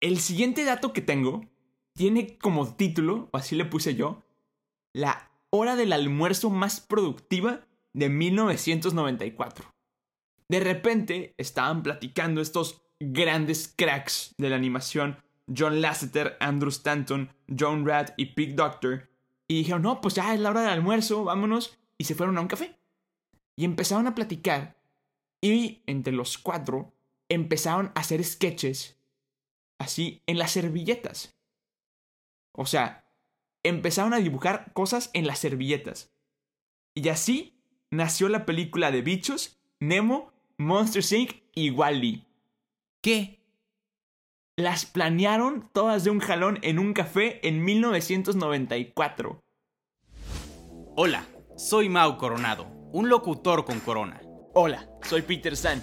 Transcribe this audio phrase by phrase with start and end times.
[0.00, 1.44] El siguiente dato que tengo
[1.94, 4.22] tiene como título, o así le puse yo,
[4.94, 9.70] la hora del almuerzo más productiva de 1994.
[10.48, 15.18] De repente estaban platicando estos grandes cracks de la animación,
[15.54, 19.10] John Lasseter, Andrew Stanton, John Rad y Pig Doctor,
[19.48, 22.40] y dijeron, no, pues ya es la hora del almuerzo, vámonos, y se fueron a
[22.40, 22.78] un café.
[23.56, 24.80] Y empezaron a platicar,
[25.42, 26.94] y entre los cuatro
[27.28, 28.99] empezaron a hacer sketches
[29.80, 31.34] así en las servilletas.
[32.52, 33.10] O sea,
[33.64, 36.12] empezaron a dibujar cosas en las servilletas.
[36.94, 37.58] Y así
[37.90, 41.42] nació la película de bichos, Nemo, Monster Inc.
[41.54, 42.26] y Wally.
[43.02, 43.40] ¿Qué?
[44.56, 49.40] Las planearon todas de un jalón en un café en 1994.
[50.96, 51.24] Hola,
[51.56, 54.20] soy Mau Coronado, un locutor con corona.
[54.52, 55.82] Hola, soy Peter San,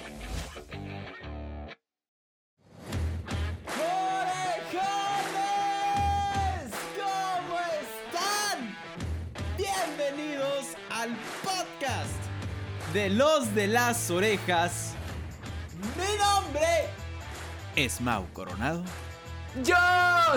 [12.93, 14.95] De los de las orejas
[15.95, 16.89] Mi nombre
[17.77, 18.83] es Mau Coronado.
[19.63, 19.75] Yo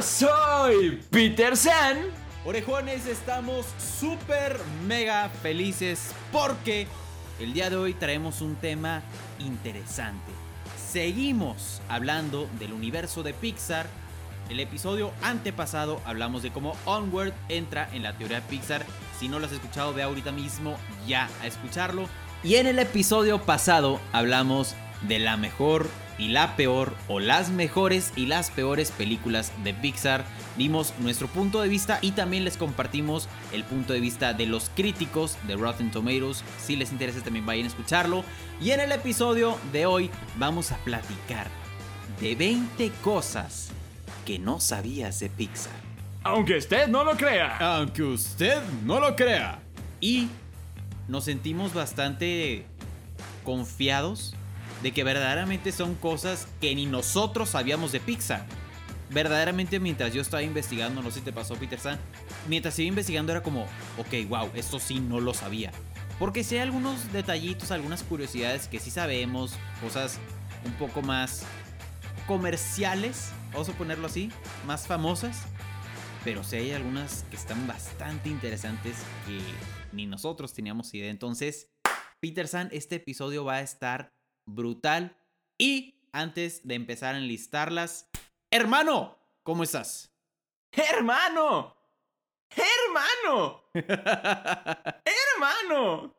[0.00, 1.98] soy Peter San.
[2.44, 6.86] Orejones, estamos súper mega felices porque
[7.40, 9.02] el día de hoy traemos un tema
[9.40, 10.30] interesante.
[10.92, 13.86] Seguimos hablando del universo de Pixar.
[14.48, 18.86] El episodio antepasado hablamos de cómo Onward entra en la teoría de Pixar.
[19.18, 20.76] Si no lo has escuchado, ve ahorita mismo
[21.08, 22.08] ya a escucharlo.
[22.44, 24.74] Y en el episodio pasado hablamos
[25.08, 25.88] de la mejor
[26.18, 30.26] y la peor o las mejores y las peores películas de Pixar.
[30.58, 34.70] Dimos nuestro punto de vista y también les compartimos el punto de vista de los
[34.76, 36.44] críticos de Rotten Tomatoes.
[36.60, 38.24] Si les interesa también vayan a escucharlo.
[38.60, 41.48] Y en el episodio de hoy vamos a platicar
[42.20, 43.70] de 20 cosas
[44.26, 45.72] que no sabías de Pixar.
[46.22, 47.56] Aunque usted no lo crea.
[47.56, 49.60] Aunque usted no lo crea.
[49.98, 50.28] Y
[51.08, 52.66] nos sentimos bastante
[53.44, 54.34] confiados
[54.82, 58.46] de que verdaderamente son cosas que ni nosotros sabíamos de Pixar.
[59.10, 61.98] Verdaderamente mientras yo estaba investigando, no sé si te pasó Peter San,
[62.48, 63.62] mientras iba investigando era como,
[63.98, 65.72] ok, wow, esto sí no lo sabía.
[66.18, 70.18] Porque sí hay algunos detallitos, algunas curiosidades que sí sabemos, cosas
[70.64, 71.44] un poco más
[72.26, 74.30] comerciales, vamos a ponerlo así,
[74.66, 75.42] más famosas.
[76.24, 79.38] Pero sí hay algunas que están bastante interesantes que
[79.94, 81.10] ni nosotros teníamos idea.
[81.10, 81.70] Entonces,
[82.20, 84.12] Peter San, este episodio va a estar
[84.46, 85.16] brutal.
[85.58, 88.08] Y antes de empezar a enlistarlas,
[88.52, 90.12] hermano, ¿cómo estás?
[90.72, 91.76] ¡Hermano!
[92.50, 93.64] ¡Hermano!
[93.74, 96.14] ¡Hermano!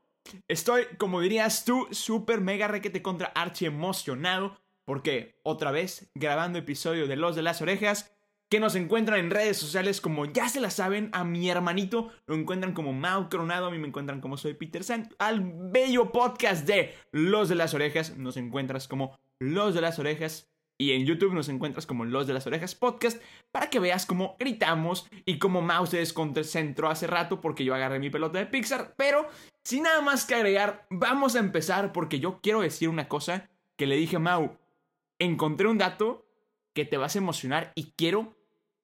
[0.47, 4.57] Estoy, como dirías tú, súper mega requete contra archi emocionado.
[4.85, 8.14] Porque otra vez, grabando episodio de Los de las Orejas,
[8.49, 12.35] que nos encuentran en redes sociales como ya se la saben, a mi hermanito lo
[12.35, 16.67] encuentran como Mau Coronado, a mí me encuentran como soy Peter San, al bello podcast
[16.67, 21.33] de Los de las Orejas nos encuentras como Los de las Orejas y en YouTube
[21.33, 25.61] nos encuentras como Los de las Orejas Podcast para que veas cómo gritamos y cómo
[25.61, 29.27] Mau se desconcentró hace rato porque yo agarré mi pelota de Pixar, pero
[29.63, 33.87] sin nada más que agregar, vamos a empezar porque yo quiero decir una cosa que
[33.87, 34.57] le dije a Mau,
[35.19, 36.24] encontré un dato
[36.75, 38.37] que te vas a emocionar y quiero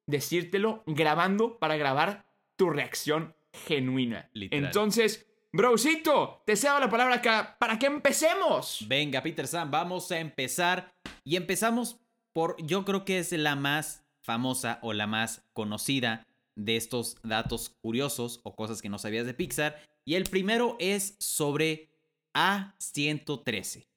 [0.08, 2.26] decírtelo grabando para grabar
[2.56, 3.36] tu reacción
[3.68, 4.30] genuina.
[4.34, 4.66] Literal.
[4.66, 8.86] Entonces, brocito, te cedo la palabra acá para que empecemos.
[8.88, 10.96] Venga, Peter San, vamos a empezar.
[11.24, 12.00] Y empezamos
[12.34, 17.70] por, yo creo que es la más famosa o la más conocida de estos datos
[17.82, 19.82] curiosos o cosas que no sabías de Pixar.
[20.06, 21.92] Y el primero es sobre
[22.34, 23.91] A113.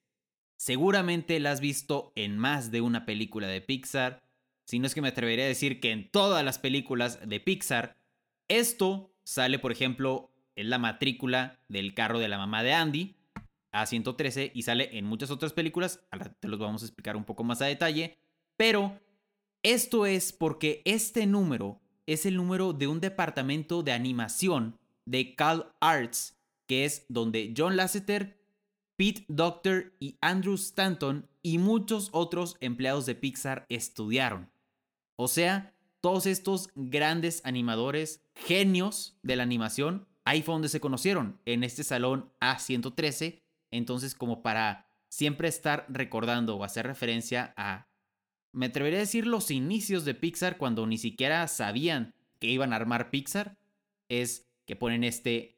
[0.65, 4.23] Seguramente la has visto en más de una película de Pixar.
[4.65, 7.99] Si no es que me atrevería a decir que en todas las películas de Pixar.
[8.47, 13.15] Esto sale, por ejemplo, en la matrícula del carro de la mamá de Andy,
[13.73, 16.03] A113, y sale en muchas otras películas.
[16.09, 18.17] Ahora te los vamos a explicar un poco más a detalle.
[18.57, 18.99] Pero
[19.61, 25.75] esto es porque este número es el número de un departamento de animación de Cal
[25.79, 28.43] Arts, que es donde John Lasseter,
[28.97, 34.49] Pete Docter y Andrew Stanton y muchos otros empleados de Pixar estudiaron.
[35.17, 41.39] O sea, todos estos grandes animadores, genios de la animación, ahí fue donde se conocieron,
[41.45, 43.41] en este salón A113.
[43.71, 47.87] Entonces, como para siempre estar recordando o hacer referencia a,
[48.51, 52.77] me atrevería a decir, los inicios de Pixar cuando ni siquiera sabían que iban a
[52.77, 53.57] armar Pixar,
[54.07, 55.57] es que ponen este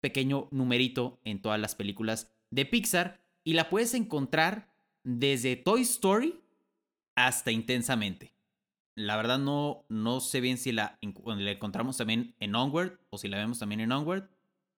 [0.00, 4.68] pequeño numerito en todas las películas de Pixar y la puedes encontrar
[5.04, 6.40] desde Toy Story
[7.16, 8.34] hasta Intensamente.
[8.94, 13.28] La verdad no, no sé bien si la, la encontramos también en Onward o si
[13.28, 14.28] la vemos también en Onward,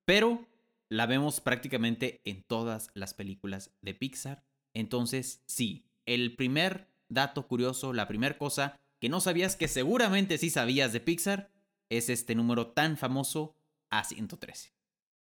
[0.04, 0.46] pero
[0.90, 4.44] la vemos prácticamente en todas las películas de Pixar.
[4.74, 10.50] Entonces, sí, el primer dato curioso, la primera cosa que no sabías que seguramente sí
[10.50, 11.50] sabías de Pixar,
[11.88, 13.56] es este número tan famoso
[13.90, 14.72] A113.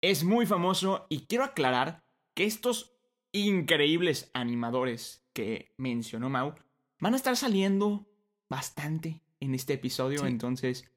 [0.01, 2.03] Es muy famoso y quiero aclarar
[2.41, 2.95] que estos
[3.33, 6.55] increíbles animadores que mencionó Mau
[6.99, 8.07] van a estar saliendo
[8.49, 10.89] bastante en este episodio, entonces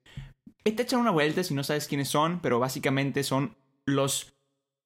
[0.63, 3.55] vete a echar una vuelta si no sabes quiénes son, pero básicamente son
[3.85, 4.33] los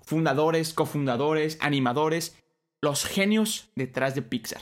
[0.01, 2.37] fundadores, cofundadores, animadores,
[2.81, 4.61] los genios detrás de Pixar.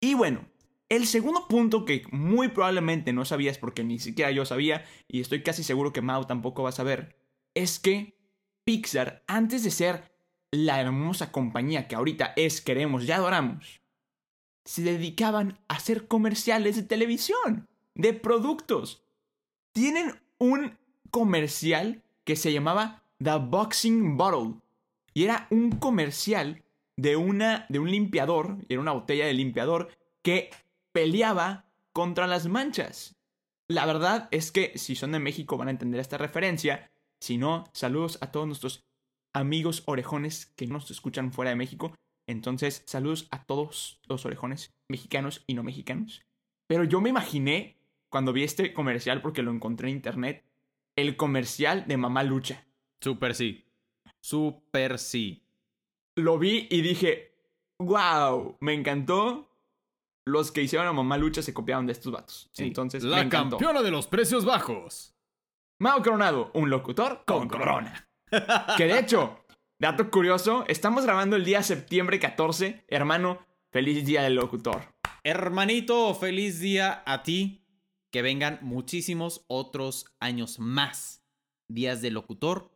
[0.00, 0.46] Y bueno,
[0.88, 5.42] el segundo punto que muy probablemente no sabías porque ni siquiera yo sabía, y estoy
[5.42, 7.18] casi seguro que Mau tampoco va a saber,
[7.52, 8.16] es que
[8.64, 10.15] Pixar, antes de ser
[10.50, 13.80] la hermosa compañía que ahorita es, queremos y adoramos,
[14.64, 19.04] se dedicaban a hacer comerciales de televisión, de productos.
[19.72, 20.76] Tienen un
[21.10, 24.60] comercial que se llamaba The Boxing Bottle.
[25.14, 26.62] Y era un comercial
[26.96, 29.88] de, una, de un limpiador, era una botella de limpiador,
[30.22, 30.50] que
[30.92, 33.16] peleaba contra las manchas.
[33.68, 36.90] La verdad es que si son de México van a entender esta referencia.
[37.20, 38.85] Si no, saludos a todos nuestros
[39.36, 41.94] amigos orejones que nos escuchan fuera de México.
[42.26, 46.22] Entonces, saludos a todos los orejones mexicanos y no mexicanos.
[46.66, 47.76] Pero yo me imaginé,
[48.08, 50.44] cuando vi este comercial, porque lo encontré en internet,
[50.96, 52.66] el comercial de Mamá Lucha.
[53.00, 53.64] Super sí.
[54.20, 55.44] Super sí.
[56.16, 57.34] Lo vi y dije,
[57.78, 59.50] wow, me encantó
[60.24, 62.50] los que hicieron a Mamá Lucha se copiaron de estos vatos.
[62.56, 65.14] Entonces, la campeona de los precios bajos.
[65.78, 68.05] Mao Coronado, un locutor con, corona.
[68.76, 69.44] Que de hecho,
[69.78, 72.84] dato curioso, estamos grabando el día septiembre 14.
[72.88, 74.82] Hermano, feliz día del locutor.
[75.24, 77.62] Hermanito, feliz día a ti.
[78.12, 81.24] Que vengan muchísimos otros años más.
[81.68, 82.70] Días de locutor.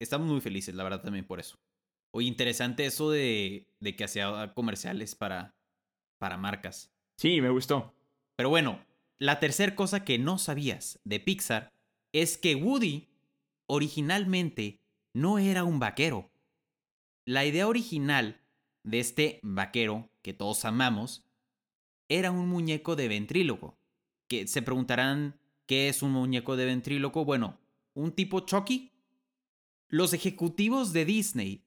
[0.00, 1.58] Estamos muy felices, la verdad, también por eso.
[2.12, 5.54] Oye, interesante eso de, de que hacía comerciales para,
[6.18, 6.92] para marcas.
[7.18, 7.94] Sí, me gustó.
[8.36, 8.84] Pero bueno,
[9.18, 11.72] la tercera cosa que no sabías de Pixar
[12.12, 13.08] es que Woody
[13.66, 14.80] originalmente
[15.12, 16.30] no era un vaquero.
[17.24, 18.40] La idea original
[18.82, 21.24] de este vaquero que todos amamos
[22.08, 23.78] era un muñeco de ventríloco.
[24.28, 27.24] Que se preguntarán qué es un muñeco de ventríloco.
[27.24, 27.58] Bueno,
[27.94, 28.92] un tipo Chucky.
[29.88, 31.64] Los ejecutivos de Disney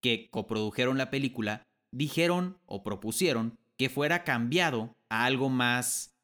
[0.00, 6.16] que coprodujeron la película dijeron o propusieron que fuera cambiado a algo más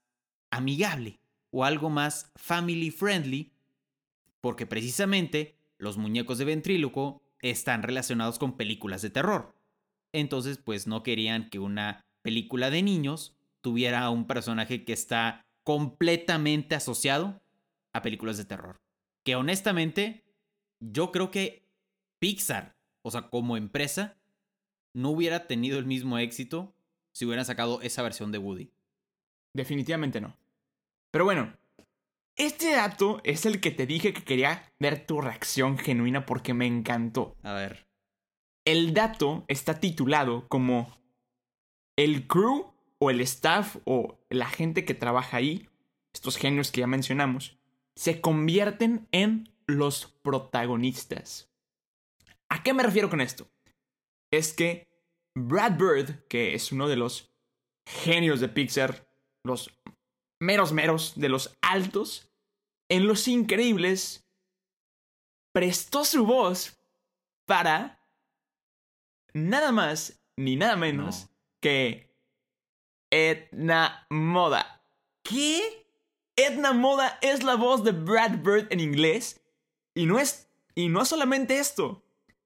[0.50, 3.52] amigable o algo más family friendly,
[4.44, 9.54] porque precisamente los muñecos de ventríloco están relacionados con películas de terror.
[10.12, 16.74] Entonces, pues no querían que una película de niños tuviera un personaje que está completamente
[16.74, 17.40] asociado
[17.94, 18.82] a películas de terror.
[19.24, 20.26] Que honestamente,
[20.78, 21.66] yo creo que
[22.18, 24.18] Pixar, o sea, como empresa,
[24.92, 26.76] no hubiera tenido el mismo éxito
[27.14, 28.70] si hubieran sacado esa versión de Woody.
[29.54, 30.36] Definitivamente no.
[31.10, 31.56] Pero bueno,
[32.36, 36.66] este dato es el que te dije que quería ver tu reacción genuina porque me
[36.66, 37.36] encantó.
[37.42, 37.86] A ver.
[38.64, 40.96] El dato está titulado como
[41.96, 45.68] el crew o el staff o la gente que trabaja ahí,
[46.12, 47.58] estos genios que ya mencionamos,
[47.94, 51.50] se convierten en los protagonistas.
[52.48, 53.48] ¿A qué me refiero con esto?
[54.32, 54.88] Es que
[55.34, 57.32] Brad Bird, que es uno de los
[57.86, 59.06] genios de Pixar,
[59.44, 59.70] los
[60.40, 62.28] meros meros de los altos,
[62.88, 64.24] en Los Increíbles,
[65.52, 66.78] prestó su voz
[67.46, 68.00] para
[69.32, 71.28] nada más ni nada menos
[71.60, 72.10] que
[73.10, 74.82] Edna Moda.
[75.22, 75.86] ¿Qué?
[76.36, 79.40] Edna Moda es la voz de Brad Bird en inglés.
[79.94, 80.50] Y no es.
[80.74, 82.02] Y no solamente esto.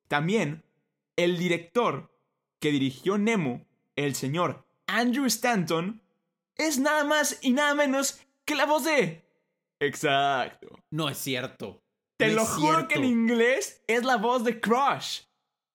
[0.09, 0.63] También
[1.17, 2.15] el director
[2.61, 3.67] que dirigió Nemo,
[3.97, 6.03] el señor Andrew Stanton,
[6.59, 9.25] es nada más y nada menos que la voz de...
[9.81, 10.79] Exacto.
[10.91, 11.81] No es cierto.
[12.19, 15.23] Te lo juro que en inglés es la voz de Crush.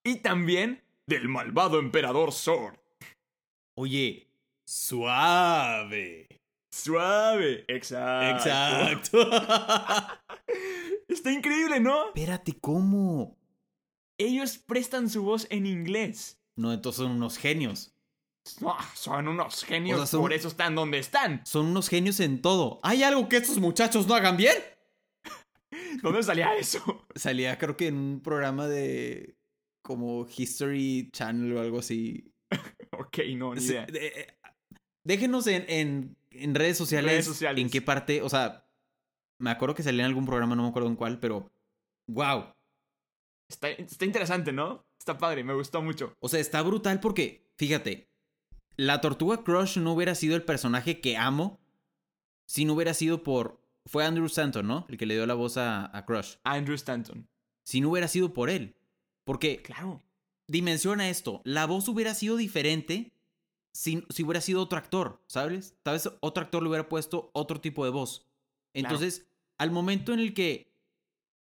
[0.06, 2.78] Y también del malvado emperador Sword.
[3.78, 4.28] Oye,
[4.68, 6.28] suave.
[6.74, 7.64] Suave.
[7.70, 8.50] Exacto.
[8.50, 9.30] Exacto.
[11.08, 12.08] Está increíble, ¿no?
[12.08, 13.38] Espérate, ¿cómo?
[14.20, 16.42] Ellos prestan su voz en inglés.
[16.58, 17.93] No, entonces son unos genios.
[18.62, 21.46] No, son unos genios, O sea, son- por eso están donde están.
[21.46, 22.80] Son unos genios en todo.
[22.84, 24.56] ¿Hay algo que estos muchachos no hagan bien?
[26.04, 27.06] ¿Dónde salía eso?
[27.16, 29.38] Salía creo que en un programa de
[29.82, 32.30] como History Channel o algo así.
[32.96, 33.86] Ok, no, ni idea.
[33.88, 34.38] de- eh,
[35.04, 37.60] déjenos en, en, en redes sociales, Redes sociales.
[37.64, 38.70] en qué parte, o sea,
[39.40, 41.52] me acuerdo que salía en algún programa, no me acuerdo en cuál, pero
[42.08, 42.54] wow.
[43.50, 44.86] Está, está interesante, ¿no?
[45.00, 46.14] Está padre, me gustó mucho.
[46.20, 48.12] O sea, está brutal porque, fíjate,
[48.78, 51.60] la Tortuga Crush no hubiera sido el personaje que amo
[52.46, 53.62] si no hubiera sido por...
[53.86, 54.86] Fue Andrew Stanton, ¿no?
[54.90, 56.36] El que le dio la voz a, a Crush.
[56.44, 57.28] Andrew Stanton.
[57.66, 58.76] Si no hubiera sido por él.
[59.26, 60.02] Porque Claro.
[60.48, 61.42] dimensiona esto.
[61.44, 63.12] La voz hubiera sido diferente
[63.74, 65.76] si, si hubiera sido otro actor, ¿sabes?
[65.84, 68.26] Tal vez otro actor le hubiera puesto otro tipo de voz.
[68.74, 69.28] Entonces,
[69.58, 70.74] al momento en el que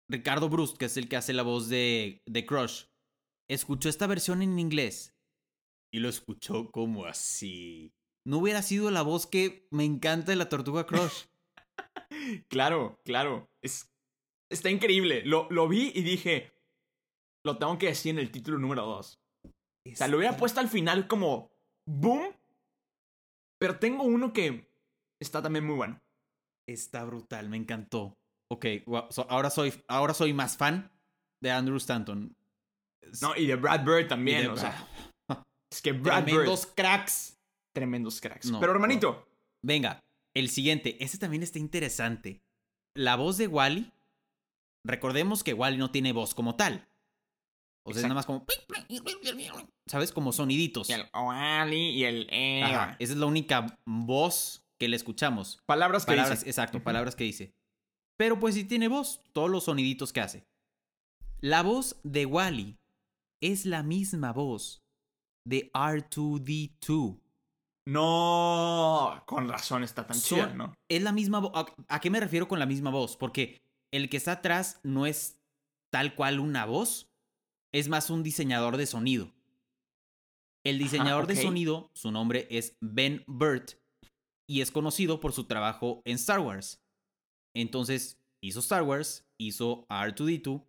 [0.09, 2.83] Ricardo Brust, que es el que hace la voz de, de Crush,
[3.47, 5.14] escuchó esta versión en inglés
[5.95, 7.93] y lo escuchó como así.
[8.27, 11.25] No hubiera sido la voz que me encanta de la Tortuga Crush.
[12.49, 13.49] Claro, claro.
[13.61, 13.91] Es,
[14.49, 15.23] está increíble.
[15.25, 16.53] Lo, lo vi y dije,
[17.45, 19.19] lo tengo que decir en el título número 2.
[19.45, 19.51] O
[19.95, 21.51] sea, lo hubiera puesto al final como
[21.85, 22.33] boom.
[23.59, 24.71] Pero tengo uno que
[25.21, 26.01] está también muy bueno.
[26.67, 28.17] Está brutal, me encantó.
[28.51, 30.91] Ok, wow, so- ahora, soy, ahora soy más fan
[31.41, 32.35] de Andrew Stanton.
[33.21, 34.43] No, y de Brad Bird también.
[34.43, 34.87] de- o sea,
[35.75, 36.75] es que Brad tremendos Bird.
[36.75, 37.37] cracks.
[37.73, 38.49] Tremendos cracks.
[38.49, 39.27] No, pero hermanito,
[39.63, 39.99] Venga,
[40.35, 41.03] el siguiente.
[41.03, 42.41] Este también está interesante.
[42.95, 43.91] La voz de Wally.
[44.85, 46.87] Recordemos que Wally no tiene voz como tal.
[47.87, 48.45] O sea, es nada más como.
[49.87, 50.11] ¿Sabes?
[50.11, 50.89] Como soniditos.
[50.89, 52.27] y el Wally y el.
[52.31, 55.59] eh, Ajá, esa es la única voz que le escuchamos.
[55.65, 56.49] Palabras que Palabras, dice.
[56.49, 57.53] exacto, palabras que dice.
[58.17, 60.45] Pero pues sí tiene voz, todos los soniditos que hace.
[61.41, 62.77] La voz de Wally
[63.41, 64.84] es la misma voz
[65.45, 67.19] de R2D2.
[67.87, 70.73] No, con razón está tan Son- chida, ¿no?
[70.89, 71.51] Es la misma voz.
[71.53, 73.15] ¿A, a qué me refiero con la misma voz?
[73.15, 73.61] Porque
[73.91, 75.39] el que está atrás no es
[75.91, 77.09] tal cual una voz,
[77.71, 79.31] es más un diseñador de sonido.
[80.63, 83.73] El diseñador de sonido, su nombre es Ben Burt
[84.47, 86.81] y es conocido por su trabajo en Star Wars.
[87.53, 90.65] Entonces, hizo Star Wars, hizo a R2D2,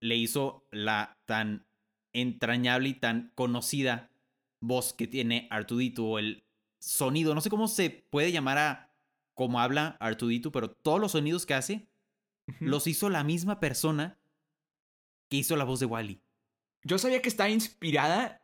[0.00, 1.64] le hizo la tan
[2.12, 4.10] entrañable y tan conocida
[4.66, 6.44] voz que tiene R2D2 o el
[6.78, 8.92] sonido, no sé cómo se puede llamar a
[9.34, 11.88] cómo habla R2D2, pero todos los sonidos que hace
[12.60, 14.18] los hizo la misma persona
[15.28, 16.20] que hizo la voz de Wally.
[16.84, 18.40] Yo sabía que está inspirada.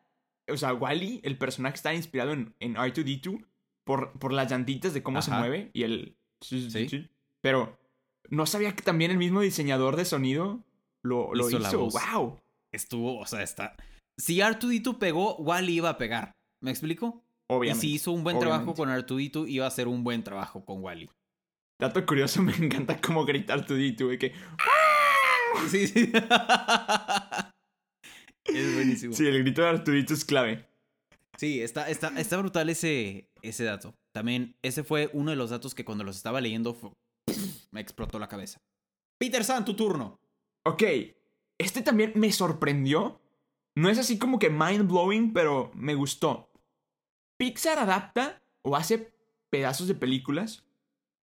[0.48, 3.46] O sea, Wally, el personaje está inspirado en, en R2D2
[3.84, 6.16] por, por las llantitas de cómo se mueve y el.
[6.40, 7.08] Sí.
[7.40, 7.78] Pero
[8.28, 10.64] no sabía que también el mismo diseñador de sonido
[11.02, 11.70] lo, lo Hizo hizo.
[11.70, 11.94] la voz.
[11.94, 12.40] ¡Wow!
[12.72, 13.76] Estuvo, o sea, está.
[14.22, 16.30] Si R2D2 pegó, Wally iba a pegar.
[16.60, 17.24] ¿Me explico?
[17.48, 17.84] Obviamente.
[17.86, 20.80] y si hizo un buen trabajo con R2D2, iba a hacer un buen trabajo con
[20.80, 21.10] Wally.
[21.80, 24.08] Dato curioso, me encanta cómo grita R2D2.
[24.10, 24.32] de que.
[25.68, 26.10] Sí, sí.
[28.44, 29.12] es buenísimo.
[29.12, 30.64] Sí, el grito de R2D2 es clave.
[31.36, 33.94] Sí, está, está, está brutal ese, ese dato.
[34.12, 36.92] También, ese fue uno de los datos que cuando los estaba leyendo fue-
[37.72, 38.60] me explotó la cabeza.
[39.18, 40.20] Peter San, tu turno.
[40.64, 40.82] Ok,
[41.58, 43.20] este también me sorprendió.
[43.74, 46.52] No es así como que mind blowing, pero me gustó.
[47.38, 49.14] Pixar adapta o hace
[49.50, 50.64] pedazos de películas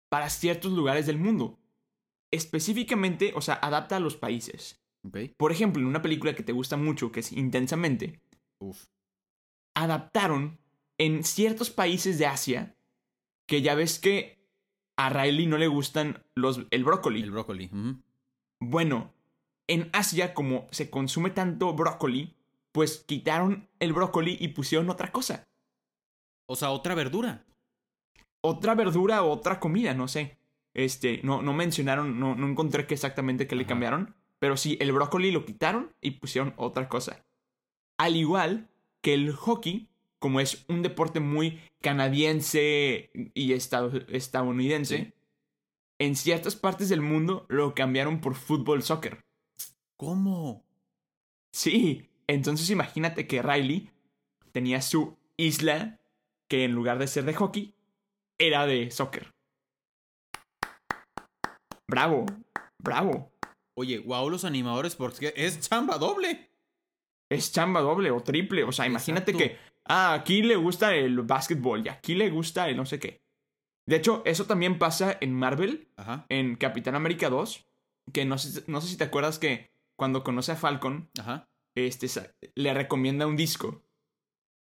[0.10, 1.60] para ciertos lugares del mundo.
[2.32, 4.84] Específicamente, o sea, adapta a los países.
[5.38, 8.22] Por ejemplo, en una película que te gusta mucho, que es Intensamente,
[8.60, 8.86] Uf.
[9.76, 10.60] adaptaron
[10.98, 12.78] en ciertos países de Asia
[13.48, 14.48] que ya ves que
[14.98, 17.22] a Riley no le gustan los, el brócoli.
[17.22, 17.70] El brócoli.
[18.62, 19.14] Bueno,
[19.68, 22.36] en Asia, como se consume tanto brócoli,
[22.72, 25.44] pues quitaron el brócoli y pusieron otra cosa.
[26.48, 27.46] O sea, otra verdura.
[28.42, 30.38] Otra verdura o otra comida, no sé.
[30.74, 33.70] Este, no, no mencionaron, no, no encontré qué exactamente que le Ajá.
[33.70, 34.16] cambiaron.
[34.40, 37.24] Pero sí, el brócoli lo quitaron y pusieron otra cosa.
[37.98, 38.70] Al igual
[39.02, 39.88] que el hockey,
[40.20, 45.14] como es un deporte muy canadiense y estado- estadounidense, Sí.
[46.00, 49.24] en ciertas partes del mundo lo cambiaron por fútbol soccer.
[50.04, 50.66] ¿Cómo?
[51.54, 53.90] Sí, entonces imagínate que Riley
[54.52, 56.02] tenía su isla
[56.50, 57.74] que en lugar de ser de hockey,
[58.38, 59.34] era de soccer.
[61.88, 62.26] Bravo,
[62.80, 63.32] bravo.
[63.78, 66.52] Oye, wow, los animadores, porque es chamba doble.
[67.32, 68.66] Es chamba doble o triple.
[68.66, 69.54] O sea, imagínate Exacto.
[69.54, 73.22] que, ah, aquí le gusta el básquetbol y aquí le gusta el no sé qué.
[73.88, 76.26] De hecho, eso también pasa en Marvel, Ajá.
[76.28, 77.66] en Capitán América 2,
[78.12, 81.48] que no sé, no sé si te acuerdas que cuando conoce a Falcon, Ajá.
[81.76, 82.08] este,
[82.56, 83.84] le recomienda un disco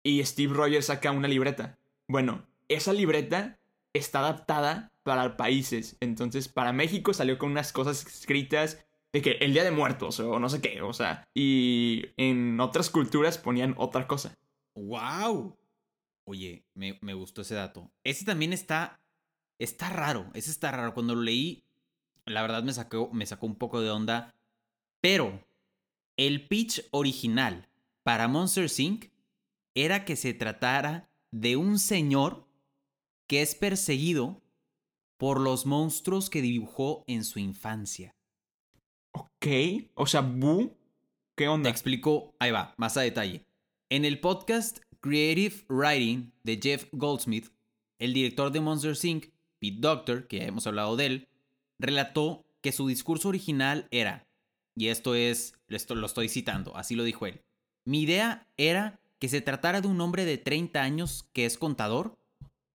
[0.04, 1.78] y Steve Rogers saca una libreta.
[2.08, 3.60] Bueno, esa libreta
[3.94, 5.98] está adaptada para países.
[6.00, 10.40] Entonces, para México salió con unas cosas escritas de que el Día de Muertos o
[10.40, 14.38] no sé qué, o sea, y en otras culturas ponían otra cosa.
[14.76, 15.58] ¡Wow!
[16.26, 17.92] Oye, me, me gustó ese dato.
[18.04, 19.00] Ese también está.
[19.58, 20.30] Está raro.
[20.36, 20.94] Ese está raro.
[20.94, 21.64] Cuando lo leí,
[22.26, 24.36] la verdad me sacó, me sacó un poco de onda.
[25.02, 25.46] Pero
[26.18, 27.70] el pitch original
[28.04, 29.06] para Monster Inc.
[29.76, 32.48] era que se tratara de un señor
[33.28, 34.42] que es perseguido
[35.18, 38.16] por los monstruos que dibujó en su infancia.
[39.12, 39.48] Ok,
[39.96, 40.76] o sea, Bu,
[41.36, 41.70] ¿qué Te onda?
[41.70, 43.46] explico, ahí va, más a detalle.
[43.90, 47.50] En el podcast Creative Writing de Jeff Goldsmith,
[48.00, 49.28] el director de Monster Inc.,
[49.60, 51.28] Pete Doctor, que ya hemos hablado de él,
[51.80, 54.28] relató que su discurso original era,
[54.80, 57.42] y esto es, esto lo estoy citando, así lo dijo él,
[57.84, 62.18] mi idea era que se tratara de un hombre de 30 años que es contador,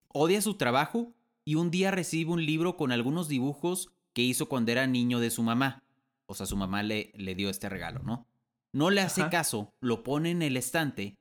[0.09, 1.15] odia su trabajo
[1.47, 5.31] y un día recibe un libro con algunos dibujos que hizo cuando era niño de
[5.31, 5.83] su mamá.
[6.27, 8.27] O sea, su mamá le, le dio este regalo, ¿no?
[8.73, 9.31] No le hace Ajá.
[9.31, 11.17] caso, lo pone en el estante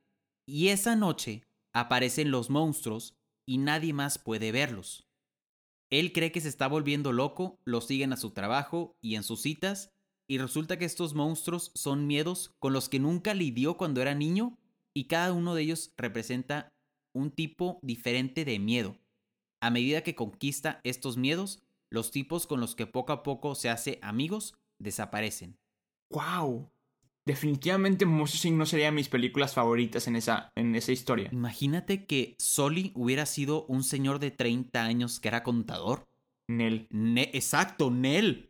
[0.46, 5.08] y esa noche aparecen los monstruos y nadie más puede verlos.
[5.90, 9.42] Él cree que se está volviendo loco, lo siguen a su trabajo y en sus
[9.42, 9.94] citas
[10.28, 14.58] y resulta que estos monstruos son miedos con los que nunca lidió cuando era niño
[14.94, 16.74] y cada uno de ellos representa
[17.14, 18.98] un tipo diferente de miedo.
[19.62, 23.70] A medida que conquista estos miedos, los tipos con los que poco a poco se
[23.70, 25.58] hace amigos desaparecen.
[26.10, 26.70] ¡Wow!
[27.26, 28.58] Definitivamente Monster Inc.
[28.58, 31.30] no sería mis películas favoritas en esa, en esa historia.
[31.32, 36.06] Imagínate que Soli hubiera sido un señor de 30 años que era contador.
[36.50, 36.88] Nel.
[36.90, 38.50] Ne- Exacto, Nel.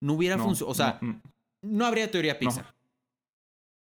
[0.00, 0.70] No hubiera No, funcionado.
[0.70, 1.22] O sea, no, mm.
[1.62, 2.74] no, habría teoría Pixar.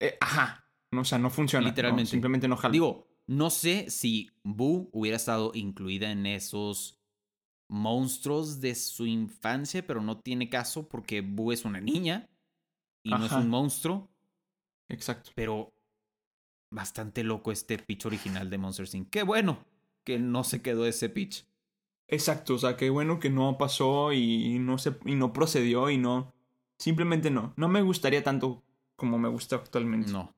[0.00, 0.64] Eh, ajá.
[0.92, 1.62] No, o sea, no funciona.
[1.62, 2.10] no, Literalmente.
[2.10, 2.72] simplemente no jala.
[2.72, 6.98] Digo, no sé si Boo hubiera estado incluida en esos
[7.68, 12.28] monstruos de su infancia, pero no tiene caso porque Boo es una niña
[13.04, 14.10] y no es un monstruo.
[14.88, 15.30] Exacto.
[15.36, 15.72] Pero
[16.72, 19.10] bastante loco este pitch original de Monster Inc.
[19.10, 19.64] Qué bueno
[20.04, 21.46] que no se quedó ese pitch.
[22.10, 22.54] Exacto.
[22.54, 26.34] O sea, qué bueno que no pasó y no se y no procedió y no.
[26.78, 27.54] Simplemente no.
[27.56, 28.62] No me gustaría tanto
[28.96, 30.12] como me gusta actualmente.
[30.12, 30.34] No,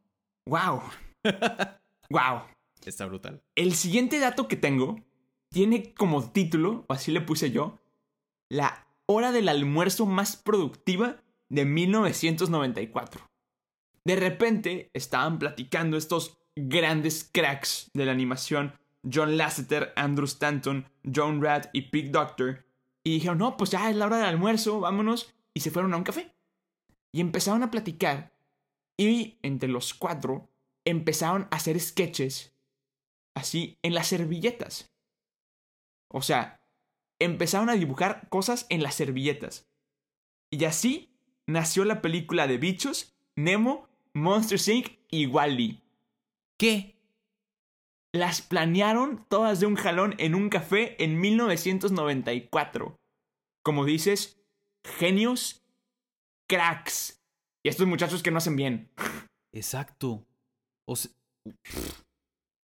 [0.47, 0.83] ¡Wow!
[2.11, 2.43] ¡Wow!
[2.85, 3.43] está brutal.
[3.55, 4.97] El siguiente dato que tengo
[5.51, 7.79] tiene como título, o así le puse yo,
[8.49, 13.29] la hora del almuerzo más productiva de 1994.
[14.05, 18.79] De repente estaban platicando estos grandes cracks de la animación,
[19.11, 22.65] John Lasseter, Andrew Stanton, John Rad y Pete Doctor,
[23.05, 25.97] y dijeron, no, pues ya es la hora del almuerzo, vámonos, y se fueron a
[25.97, 26.35] un café.
[27.11, 28.33] Y empezaron a platicar,
[28.97, 30.49] y entre los cuatro
[30.85, 32.55] empezaron a hacer sketches
[33.35, 34.93] así en las servilletas.
[36.09, 36.61] O sea,
[37.19, 39.69] empezaron a dibujar cosas en las servilletas.
[40.51, 44.99] Y así nació la película de bichos, Nemo, Monster Inc.
[45.11, 45.83] y Wally.
[46.59, 47.02] ¿Qué?
[48.15, 52.97] Las planearon todas de un jalón en un café en 1994.
[53.65, 54.39] Como dices,
[54.85, 55.65] genios,
[56.51, 57.23] cracks.
[57.65, 58.91] Y estos muchachos que no hacen bien.
[59.55, 60.27] Exacto.
[60.87, 61.11] O sea,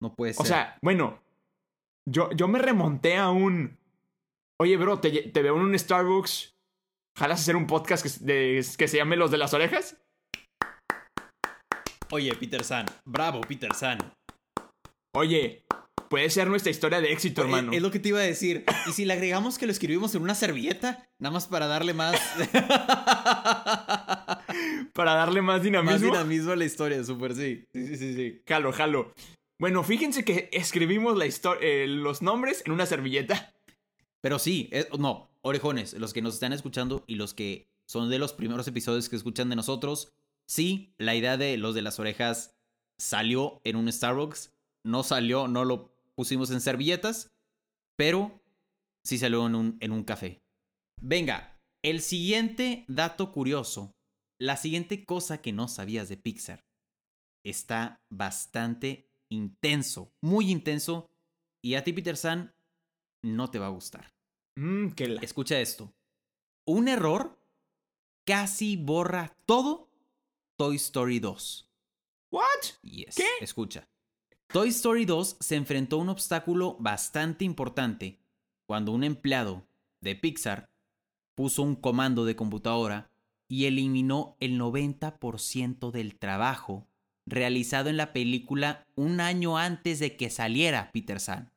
[0.02, 0.42] no puede ser.
[0.42, 1.22] O sea, bueno,
[2.10, 3.78] yo, yo me remonté a un...
[4.62, 6.54] Oye, bro, te, te veo en un Starbucks.
[7.18, 9.96] ¿Jalas hacer un podcast que, de- que se llame Los de las Orejas?
[12.12, 12.86] Oye, Peter San.
[13.06, 14.00] Bravo, Peter San.
[15.14, 15.66] Oye,
[16.10, 17.72] puede ser nuestra historia de éxito, hermano.
[17.72, 18.66] Es, lo que te iba a decir.
[18.88, 21.08] ¿Y si le agregamos que lo escribimos en una servilleta?
[21.18, 22.20] Nada más para darle más,
[24.94, 25.92] Para darle más dinamismo.
[25.92, 27.66] más dinamismo a la historia, súper sí.
[27.74, 28.42] Sí, sí, sí, sí.
[28.48, 29.14] Jalo, jalo.
[29.58, 31.26] Bueno, fíjense que escribimos la
[31.62, 33.54] eh, los nombres en una servilleta.
[34.22, 38.20] Pero sí, eh, no, orejones, los que nos están escuchando y los que son de
[38.20, 40.12] los primeros episodios que escuchan de nosotros,
[40.46, 42.56] sí, la idea de los de las orejas
[42.98, 44.54] salió en un Starbucks,
[44.86, 47.32] no salió, no lo pusimos en servilletas,
[47.98, 48.42] pero
[49.04, 50.42] sí salió en un, en un café.
[51.02, 53.94] Venga, el siguiente dato curioso,
[54.40, 56.66] la siguiente cosa que no sabías de Pixar,
[57.46, 61.08] está bastante intenso, muy intenso,
[61.64, 62.54] y a ti, Peter San,
[63.24, 64.14] no te va a gustar.
[64.96, 65.22] Que la...
[65.22, 65.94] Escucha esto.
[66.68, 67.40] Un error
[68.26, 69.90] casi borra todo
[70.58, 71.70] Toy Story 2.
[72.32, 72.44] ¿What?
[72.84, 73.16] Yes.
[73.16, 73.28] ¿Qué?
[73.42, 73.88] Escucha.
[74.52, 78.18] Toy Story 2 se enfrentó a un obstáculo bastante importante
[78.66, 79.68] cuando un empleado
[80.02, 80.70] de Pixar
[81.36, 83.12] puso un comando de computadora
[83.48, 86.88] y eliminó el 90% del trabajo
[87.28, 91.52] realizado en la película un año antes de que saliera Peter San.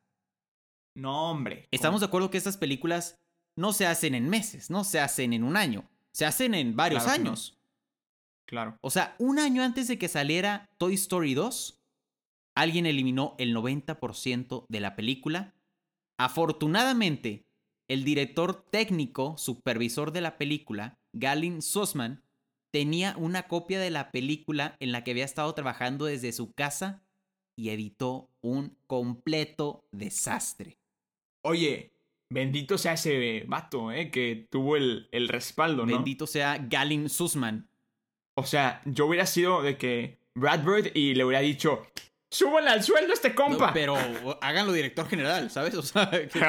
[0.95, 1.67] No, hombre.
[1.71, 3.19] Estamos de acuerdo que estas películas
[3.55, 7.03] no se hacen en meses, no se hacen en un año, se hacen en varios
[7.03, 7.29] Claro que no.
[7.31, 7.57] años.
[8.45, 8.77] Claro.
[8.81, 11.82] O sea, un año antes de que saliera Toy Story 2,
[12.55, 15.53] alguien eliminó el 90% de la película.
[16.17, 17.45] Afortunadamente,
[17.87, 22.23] el director técnico, supervisor de la película, Galen Sussman,
[22.71, 27.03] tenía una copia de la película en la que había estado trabajando desde su casa
[27.55, 30.77] y evitó un completo desastre.
[31.43, 31.93] Oye,
[32.29, 34.09] bendito sea ese vato, ¿eh?
[34.09, 35.93] Que tuvo el, el respaldo, ¿no?
[35.93, 37.69] Bendito sea Galen Sussman.
[38.35, 41.85] O sea, yo hubiera sido de que Brad Bird y le hubiera dicho,
[42.33, 43.67] súbale al sueldo a este compa.
[43.67, 43.95] No, pero
[44.41, 45.73] háganlo director general, ¿sabes?
[45.75, 46.39] O sea, que-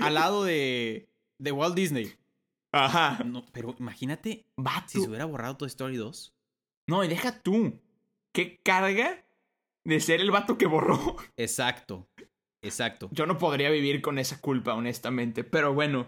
[0.00, 2.14] al lado de, de Walt Disney.
[2.72, 3.22] Ajá.
[3.24, 4.86] No, pero imagínate Vato.
[4.88, 6.34] si se hubiera borrado Toy Story 2.
[6.88, 7.80] No, y deja tú.
[8.32, 9.24] ¿Qué carga
[9.84, 11.16] de ser el vato que borró?
[11.36, 12.06] Exacto,
[12.60, 13.08] exacto.
[13.12, 15.42] Yo no podría vivir con esa culpa, honestamente.
[15.42, 16.06] Pero bueno,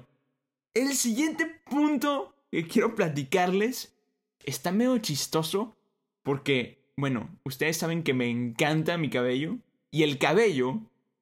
[0.75, 3.97] el siguiente punto que quiero platicarles
[4.45, 5.77] está medio chistoso
[6.23, 9.59] porque, bueno, ustedes saben que me encanta mi cabello
[9.93, 10.81] y el cabello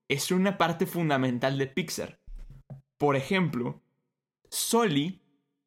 [0.09, 2.19] es una parte fundamental de Pixar.
[2.97, 3.83] Por ejemplo,
[4.49, 5.21] Soli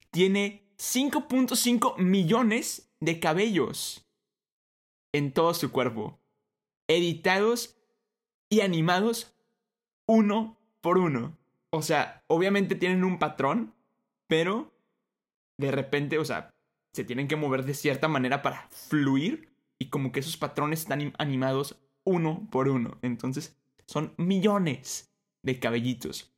[0.10, 4.10] tiene 5.5 millones de cabellos
[5.14, 6.20] en todo su cuerpo,
[6.88, 7.78] editados
[8.50, 9.36] y animados
[10.08, 11.38] uno por uno.
[11.70, 13.76] O sea, obviamente tienen un patrón,
[14.26, 14.74] pero
[15.60, 16.50] de repente, o sea,
[16.94, 19.49] se tienen que mover de cierta manera para fluir
[19.80, 22.98] y como que esos patrones están im- animados uno por uno.
[23.02, 25.12] Entonces, son millones
[25.42, 26.32] de cabellitos.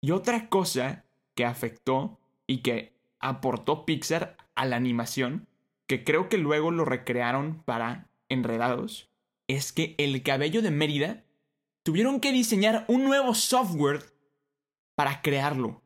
[0.00, 5.48] Y otra cosa que afectó y que aportó Pixar a la animación,
[5.86, 9.10] que creo que luego lo recrearon para Enredados,
[9.48, 11.24] es que el cabello de Mérida
[11.84, 14.12] tuvieron que diseñar un nuevo software
[14.96, 15.82] para crearlo.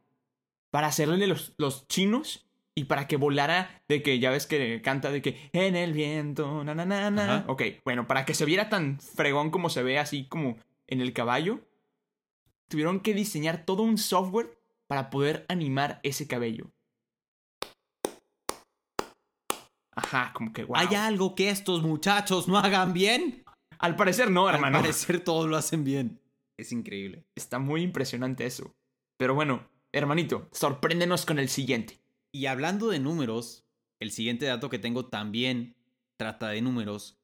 [0.70, 5.10] Para hacerle los, los chinos y para que volara de que ya ves que canta
[5.10, 7.24] de que en el viento, na na na na.
[7.24, 7.44] Ajá.
[7.48, 10.56] Ok, bueno, para que se viera tan fregón como se ve así como
[10.86, 11.60] en el caballo,
[12.68, 16.70] tuvieron que diseñar todo un software para poder animar ese cabello.
[19.94, 20.76] Ajá, como que wow.
[20.76, 23.44] ¿Hay algo que estos muchachos no hagan bien?
[23.78, 24.78] Al parecer no, hermano.
[24.78, 26.20] Al parecer todos lo hacen bien.
[26.56, 27.24] Es increíble.
[27.34, 28.74] Está muy impresionante eso.
[29.16, 31.99] Pero bueno, hermanito, sorpréndenos con el siguiente.
[32.32, 33.66] Y hablando de números,
[34.00, 35.76] el siguiente dato que tengo también
[36.16, 37.18] trata de números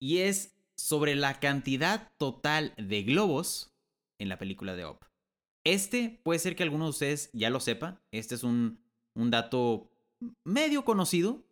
[0.00, 3.74] y es sobre la cantidad total de globos
[4.20, 5.00] en la película de Up.
[5.64, 8.82] Este puede ser que alguno de ustedes ya lo sepa, este es un,
[9.14, 9.90] un dato
[10.44, 11.44] medio conocido,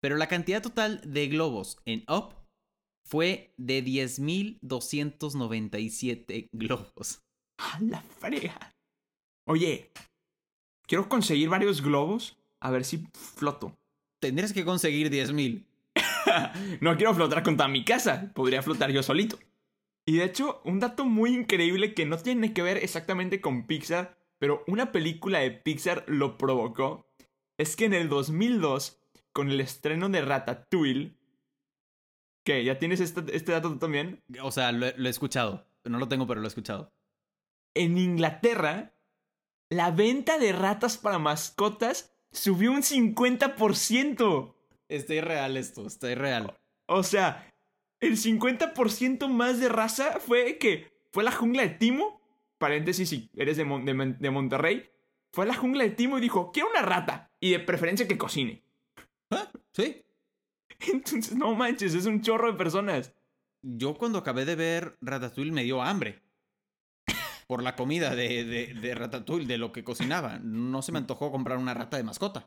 [0.00, 2.34] pero la cantidad total de globos en Up
[3.04, 7.22] fue de 10.297 globos.
[7.58, 8.72] ¡A la frega!
[9.46, 9.92] Oye,
[10.88, 13.78] quiero conseguir varios globos a ver si floto.
[14.20, 15.64] Tendrías que conseguir 10.000.
[16.80, 19.38] no quiero flotar con toda mi casa, podría flotar yo solito.
[20.04, 24.18] Y de hecho, un dato muy increíble que no tiene que ver exactamente con Pixar,
[24.38, 27.06] pero una película de Pixar lo provocó,
[27.58, 28.98] es que en el 2002,
[29.32, 31.12] con el estreno de Ratatouille,
[32.44, 32.64] ¿qué?
[32.64, 34.22] ¿Ya tienes este, este dato tú también?
[34.42, 35.66] O sea, lo he escuchado.
[35.84, 36.92] No lo tengo, pero lo he escuchado.
[37.74, 38.94] En Inglaterra,
[39.70, 44.54] la venta de ratas para mascotas subió un 50%.
[44.88, 46.56] Está irreal esto, está irreal.
[46.86, 47.52] O sea,
[48.00, 52.20] el 50% más de raza fue que fue la jungla de Timo.
[52.58, 54.88] Paréntesis, si eres de, Mon- de Mon- de Monterrey.
[55.32, 57.30] Fue a la jungla de Timo y dijo, quiero una rata.
[57.40, 58.62] Y de preferencia que cocine.
[59.30, 60.02] Ah, Sí.
[60.92, 63.12] Entonces, no manches, es un chorro de personas.
[63.62, 66.22] Yo cuando acabé de ver Ratatouille me dio hambre.
[67.48, 70.38] Por la comida de, de, de Ratatouille, de lo que cocinaba.
[70.42, 72.44] No se me antojó comprar una rata de mascota.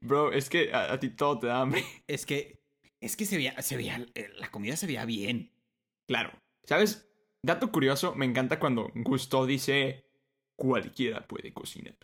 [0.00, 1.82] Bro, es que a, a ti todo te da hambre.
[2.06, 2.60] Es que.
[3.00, 3.60] Es que se veía.
[3.62, 4.04] Se veía.
[4.14, 5.50] eh, La comida se veía bien.
[6.08, 6.30] Claro.
[6.66, 7.08] ¿Sabes?
[7.44, 10.04] Dato curioso, me encanta cuando Gusto dice,
[10.58, 11.96] cualquiera puede cocinar.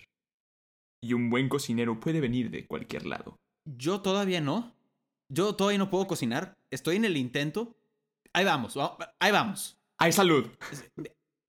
[1.04, 3.36] Y un buen cocinero puede venir de cualquier lado.
[3.66, 4.74] Yo todavía no.
[5.32, 6.56] Yo todavía no puedo cocinar.
[6.70, 7.76] Estoy en el intento.
[8.32, 8.78] Ahí vamos.
[8.78, 9.78] va- Ahí vamos.
[10.02, 10.46] ¡Hay salud!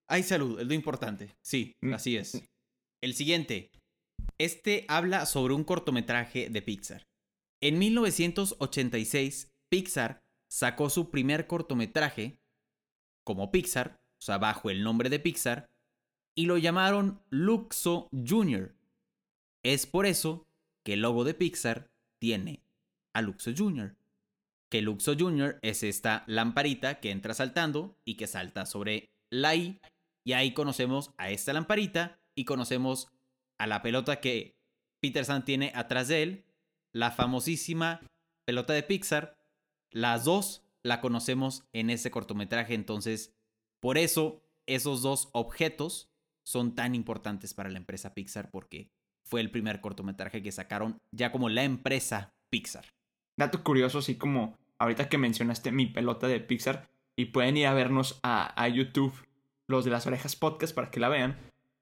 [0.08, 1.36] Hay salud, es lo importante.
[1.42, 1.94] Sí, Mm.
[1.94, 2.42] así es.
[3.02, 3.72] El siguiente.
[4.38, 7.04] Este habla sobre un cortometraje de Pixar.
[7.62, 12.38] En 1986, Pixar sacó su primer cortometraje
[13.26, 15.70] como Pixar, o sea, bajo el nombre de Pixar,
[16.36, 18.76] y lo llamaron Luxo Jr.
[19.64, 20.46] Es por eso
[20.86, 21.90] que el logo de Pixar
[22.22, 22.62] tiene
[23.16, 23.96] a Luxo Jr.
[24.74, 25.60] Que Luxo Jr.
[25.62, 29.80] es esta lamparita que entra saltando y que salta sobre la I.
[30.26, 33.10] Y ahí conocemos a esta lamparita y conocemos
[33.60, 34.58] a la pelota que
[35.00, 36.46] Peter San tiene atrás de él,
[36.92, 38.02] la famosísima
[38.48, 39.38] pelota de Pixar.
[39.92, 43.32] Las dos la conocemos en ese cortometraje, entonces
[43.80, 46.10] por eso esos dos objetos
[46.48, 48.90] son tan importantes para la empresa Pixar porque
[49.24, 52.86] fue el primer cortometraje que sacaron ya como la empresa Pixar.
[53.38, 57.74] Dato curioso, así como ahorita que mencionaste mi pelota de Pixar y pueden ir a
[57.74, 59.14] vernos a, a YouTube
[59.68, 61.38] los de las orejas podcast para que la vean.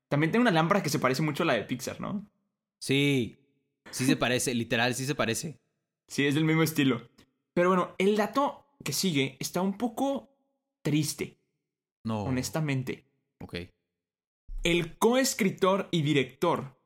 [0.10, 2.25] También tengo una lámpara que se parece mucho a la de Pixar, ¿no?
[2.80, 3.39] Sí,
[3.91, 5.60] sí se parece, literal, sí se parece.
[6.08, 7.08] Sí, es del mismo estilo.
[7.54, 10.30] Pero bueno, el dato que sigue está un poco
[10.84, 11.38] triste,
[12.04, 12.23] No.
[12.23, 13.06] honestamente.
[13.41, 13.56] Ok.
[14.63, 16.77] El coescritor y director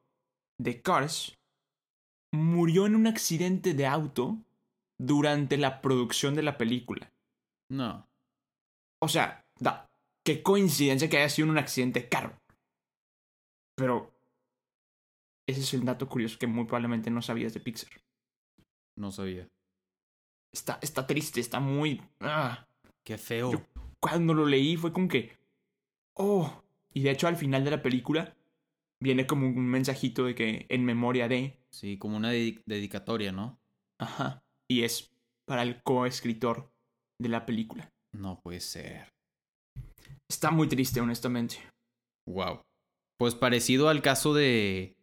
[0.57, 1.37] de Cars
[2.31, 4.37] murió en un accidente de auto
[4.99, 7.11] durante la producción de la película.
[7.69, 8.07] No.
[9.01, 9.89] O sea, da,
[10.25, 12.37] qué coincidencia que haya sido un accidente de carro.
[13.75, 14.13] Pero
[15.47, 17.91] ese es el dato curioso que muy probablemente no sabías de Pixar.
[18.97, 19.47] No sabía.
[20.53, 22.01] Está, está triste, está muy...
[22.21, 22.65] ah.
[23.03, 23.51] Qué feo.
[23.51, 23.65] Yo-
[23.99, 25.37] Cuando lo leí fue como que...
[26.15, 26.63] Oh.
[26.93, 28.33] Y de hecho al final de la película
[29.01, 31.59] viene como un mensajito de que en memoria de...
[31.69, 33.59] Sí, como una dedi- dedicatoria, ¿no?
[33.99, 34.41] Ajá.
[34.69, 35.11] Y es
[35.45, 36.71] para el coescritor
[37.21, 37.91] de la película.
[38.13, 39.13] No puede ser.
[40.29, 41.57] Está muy triste, honestamente.
[42.27, 42.61] Wow.
[43.17, 44.95] Pues parecido al caso de.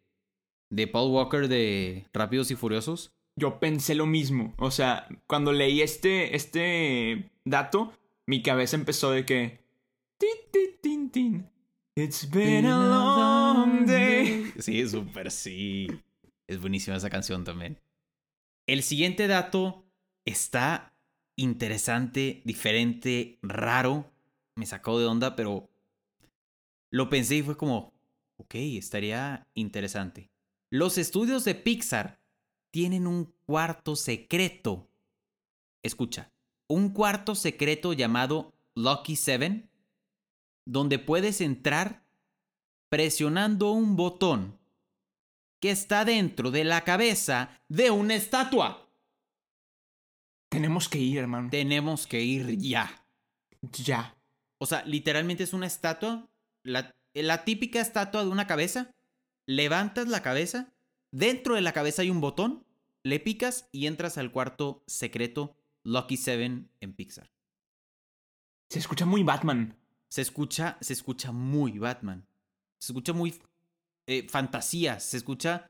[0.71, 3.13] de Paul Walker de Rápidos y Furiosos.
[3.39, 4.53] Yo pensé lo mismo.
[4.57, 7.93] O sea, cuando leí este, este dato,
[8.27, 9.59] mi cabeza empezó de que...
[10.19, 11.49] tin, tin, tin.
[11.95, 14.51] It's been a long day.
[14.59, 15.87] Sí, súper sí.
[16.47, 17.79] Es buenísima esa canción también.
[18.65, 19.85] El siguiente dato
[20.25, 20.95] está
[21.35, 24.09] interesante, diferente, raro.
[24.55, 25.69] Me sacó de onda, pero
[26.89, 27.93] lo pensé y fue como,
[28.37, 30.31] ok, estaría interesante.
[30.69, 32.19] Los estudios de Pixar
[32.71, 34.87] tienen un cuarto secreto.
[35.83, 36.31] Escucha,
[36.67, 39.69] un cuarto secreto llamado Lucky Seven,
[40.65, 42.05] donde puedes entrar
[42.89, 44.57] presionando un botón
[45.63, 48.85] que está dentro de la cabeza de una estatua.
[50.49, 51.49] Tenemos que ir, hermano.
[51.49, 53.07] Tenemos que ir ya.
[53.71, 54.13] Ya.
[54.57, 56.29] O sea, literalmente es una estatua,
[56.63, 58.91] la, la típica estatua de una cabeza.
[59.47, 60.73] Levantas la cabeza,
[61.13, 62.65] dentro de la cabeza hay un botón,
[63.01, 67.31] le picas y entras al cuarto secreto Lucky Seven en Pixar.
[68.69, 69.77] Se escucha muy Batman.
[70.09, 72.27] Se escucha, se escucha muy Batman.
[72.79, 73.39] Se escucha muy
[74.07, 74.99] eh, fantasía.
[74.99, 75.69] Se escucha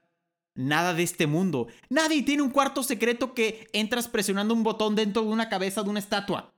[0.55, 1.67] nada de este mundo.
[1.89, 5.89] Nadie tiene un cuarto secreto que entras presionando un botón dentro de una cabeza de
[5.89, 6.53] una estatua.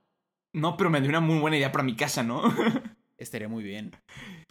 [0.52, 2.42] No, pero me dio una muy buena idea para mi casa, ¿no?
[3.18, 3.96] Estaría muy bien.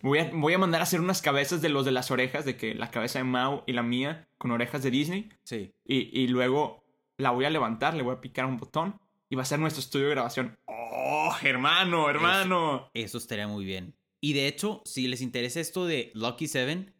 [0.01, 2.57] voy, a, voy a mandar a hacer unas cabezas de los de las orejas, de
[2.57, 5.29] que la cabeza de Mao y la mía con orejas de Disney.
[5.43, 5.73] Sí.
[5.85, 6.83] Y, y luego
[7.17, 9.81] la voy a levantar, le voy a picar un botón y va a ser nuestro
[9.81, 10.57] estudio de grabación.
[10.65, 12.89] ¡Oh, hermano, hermano!
[12.93, 13.95] Eso estaría muy bien.
[14.21, 16.94] Y de hecho, si les interesa esto de Lucky Seven,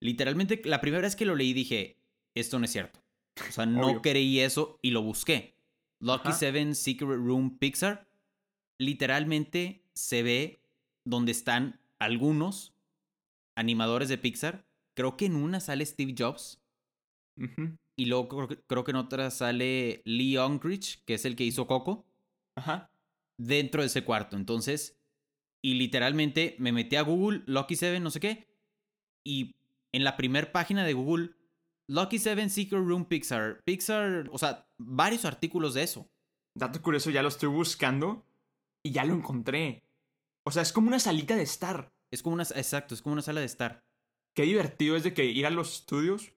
[0.00, 1.98] literalmente la primera vez que lo leí dije,
[2.34, 3.00] esto no es cierto.
[3.48, 4.02] O sea, no Obvio.
[4.02, 5.54] creí eso y lo busqué.
[6.00, 6.38] Lucky Ajá.
[6.38, 8.08] Seven Secret Room Pixar,
[8.78, 10.60] literalmente se ve
[11.04, 12.74] donde están algunos
[13.56, 14.64] animadores de Pixar.
[14.94, 16.58] Creo que en una sale Steve Jobs
[17.96, 21.44] y luego creo que- creo que en otra sale Lee Unkrich, que es el que
[21.44, 22.06] hizo Coco
[22.56, 22.90] Ajá.
[23.38, 24.36] dentro de ese cuarto.
[24.36, 24.98] Entonces,
[25.62, 28.48] y literalmente me metí a Google, Lucky Seven, no sé qué,
[29.24, 29.54] y
[29.92, 31.30] en la primera página de Google,
[31.88, 36.08] Lucky Seven Secret Room Pixar, Pixar, o sea, varios artículos de eso.
[36.56, 38.24] Dato curioso, ya lo estoy buscando
[38.84, 39.82] y ya lo encontré.
[40.46, 41.92] O sea, es como una salita de estar.
[42.12, 43.84] Es como una, exacto, es como una sala de estar.
[44.34, 46.32] Qué divertido es de que ir a los estudios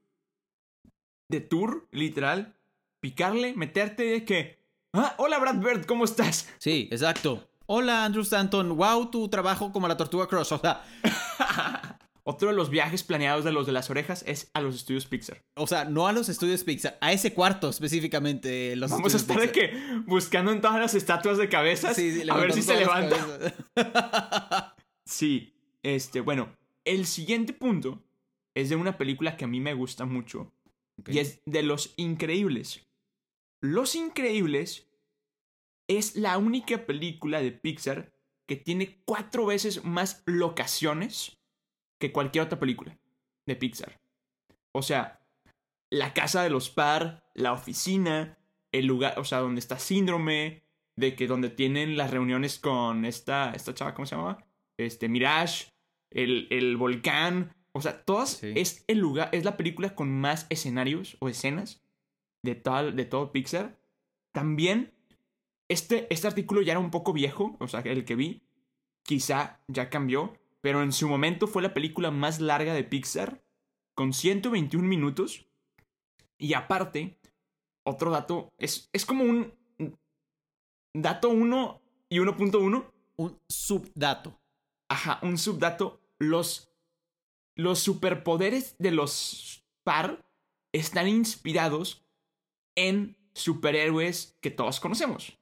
[1.29, 2.55] de tour, literal,
[2.99, 4.59] picarle, meterte de que...
[4.93, 6.51] Ah, hola Brad Bird, ¿cómo estás?
[6.59, 7.49] Sí, exacto.
[7.65, 10.83] Hola Andrew Stanton, wow, tu trabajo como la tortuga Cross, o sea,
[12.25, 15.43] Otro de los viajes planeados de los de las orejas es a los estudios Pixar.
[15.55, 18.75] o sea, no a los estudios Pixar, a ese cuarto específicamente.
[18.77, 19.73] Los Vamos a estar de que
[20.05, 23.55] buscando en todas las estatuas de cabezas Sí, sí, a ver si se levanta.
[25.05, 26.55] Sí, este, bueno,
[26.85, 28.01] el siguiente punto
[28.55, 30.53] es de una película que a mí me gusta mucho
[31.05, 32.87] y es de Los Increíbles.
[33.59, 34.87] Los Increíbles
[35.89, 38.13] es la única película de Pixar
[38.47, 41.37] que tiene cuatro veces más locaciones
[41.99, 42.97] que cualquier otra película
[43.45, 43.99] de Pixar.
[44.71, 45.21] O sea,
[45.89, 48.37] la casa de los par, la oficina,
[48.71, 50.63] el lugar, o sea, donde está Síndrome,
[50.95, 54.43] de que donde tienen las reuniones con esta, esta chava, ¿cómo se llama?
[54.77, 55.67] Este, Mirage,
[56.11, 58.53] el, el volcán, o sea, todas Sí.
[58.55, 61.83] es el lugar, es la película con más escenarios o escenas
[62.43, 63.79] de todo, de todo Pixar.
[64.31, 64.93] También,
[65.67, 68.43] este, este artículo ya era un poco viejo, o sea, el que vi,
[69.03, 73.43] quizá ya cambió, pero en su momento fue la película más larga de Pixar,
[73.95, 75.45] con 121 minutos.
[76.37, 77.19] Y aparte,
[77.83, 79.53] otro dato, es, es como un
[80.93, 82.89] dato 1 y 1.1.
[83.17, 84.39] Un subdato.
[84.87, 86.01] Ajá, un subdato.
[86.17, 86.71] Los,
[87.55, 90.25] los superpoderes de los par
[90.71, 92.05] están inspirados
[92.75, 95.37] en superhéroes que todos conocemos.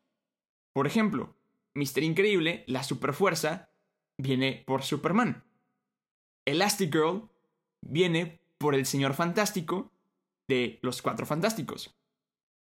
[0.74, 1.36] Por ejemplo,
[1.76, 3.71] Mister Increíble, la superfuerza,
[4.22, 5.44] viene por Superman.
[6.46, 7.30] Elastigirl
[7.82, 9.92] viene por el Señor Fantástico
[10.48, 11.96] de los Cuatro Fantásticos.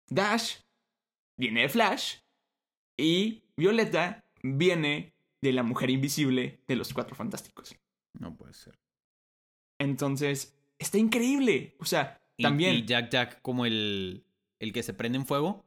[0.09, 0.57] Dash
[1.37, 2.17] viene de Flash.
[2.97, 7.75] Y Violeta viene de la Mujer Invisible de los Cuatro Fantásticos.
[8.19, 8.77] No puede ser.
[9.79, 11.75] Entonces, está increíble.
[11.79, 14.23] O sea, Y- también Y Jack Jack como el,
[14.59, 15.65] el que se prende en fuego.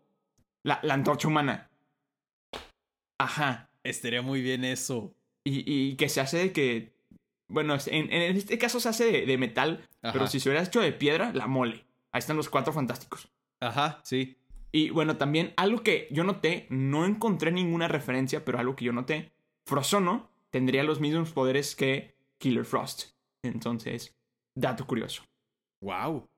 [0.62, 1.70] la, la antorcha humana.
[3.18, 3.70] Ajá.
[3.82, 5.14] Estaría muy bien eso.
[5.44, 6.94] Y, y que se hace de que.
[7.48, 10.80] Bueno, en, en este caso se hace de, de metal, pero si se hubiera hecho
[10.80, 11.84] de piedra, la mole.
[12.10, 13.28] Ahí están los cuatro fantásticos.
[13.60, 14.38] Ajá, sí.
[14.72, 18.92] Y bueno, también algo que yo noté, no encontré ninguna referencia, pero algo que yo
[18.92, 19.32] noté,
[19.66, 23.12] Frozono tendría los mismos poderes que Killer Frost.
[23.42, 24.16] Entonces,
[24.56, 25.22] dato curioso.
[25.80, 26.28] Wow.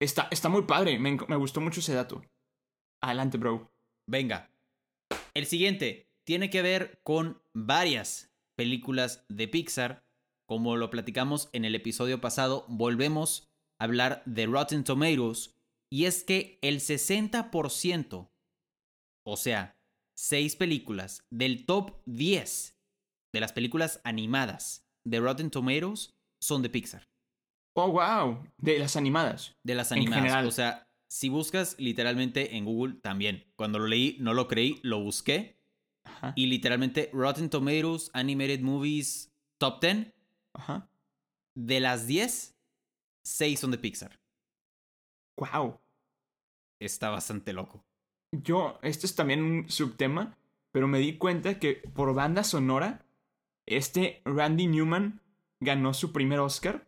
[0.00, 2.22] Está, está muy padre, me, me gustó mucho ese dato.
[3.00, 3.70] Adelante, bro.
[4.06, 4.50] Venga.
[5.34, 8.27] El siguiente tiene que ver con varias
[8.58, 10.04] películas de Pixar.
[10.48, 13.48] Como lo platicamos en el episodio pasado, volvemos
[13.80, 15.54] a hablar de Rotten Tomatoes.
[15.90, 18.30] Y es que el 60%,
[19.24, 19.78] o sea,
[20.16, 22.76] 6 películas del top 10
[23.32, 27.08] de las películas animadas de Rotten Tomatoes son de Pixar.
[27.76, 28.44] Oh, wow.
[28.56, 29.54] De las animadas.
[29.62, 30.22] De las En animadas.
[30.24, 30.46] general.
[30.46, 33.44] O sea, si buscas literalmente en Google también.
[33.56, 35.57] Cuando lo leí, no lo creí, lo busqué.
[36.08, 36.32] Ajá.
[36.36, 40.14] Y literalmente Rotten Tomatoes Animated Movies Top 10.
[40.54, 40.88] Ajá.
[41.54, 42.56] De las 10,
[43.24, 44.20] 6 son de Pixar.
[45.36, 45.80] Wow.
[46.80, 47.84] Está bastante loco.
[48.32, 50.38] Yo, este es también un subtema,
[50.70, 53.06] pero me di cuenta que por banda sonora,
[53.66, 55.20] este Randy Newman
[55.60, 56.86] ganó su primer Oscar.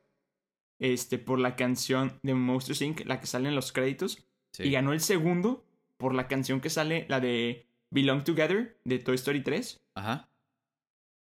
[0.78, 4.24] Este, por la canción de Monsters Inc., la que sale en los créditos.
[4.52, 4.64] Sí.
[4.64, 5.64] Y ganó el segundo
[5.98, 9.80] por la canción que sale, la de Belong Together, de Toy Story 3.
[9.94, 10.28] Ajá.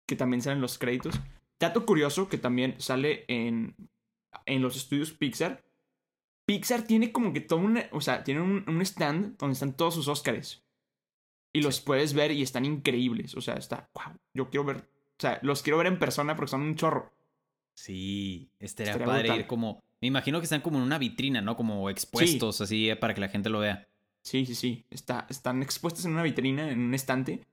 [0.06, 1.14] que también sale en los créditos.
[1.58, 3.74] Dato curioso que también sale en,
[4.46, 5.62] en los estudios Pixar.
[6.44, 9.94] Pixar tiene como que todo un, o sea, tiene un, un stand donde están todos
[9.94, 10.62] sus Oscars.
[11.52, 13.34] Y los puedes ver y están increíbles.
[13.36, 16.50] O sea, está, wow, yo quiero ver, o sea, los quiero ver en persona porque
[16.50, 17.12] son un chorro.
[17.74, 18.50] Sí.
[18.58, 19.40] Estaría, Estaría padre brutal.
[19.40, 19.80] ir como.
[20.00, 21.56] Me imagino que están como en una vitrina, ¿no?
[21.56, 23.86] Como expuestos así eh, para que la gente lo vea.
[24.22, 24.84] Sí, sí, sí.
[24.90, 27.46] Está, están expuestos en una vitrina, en un estante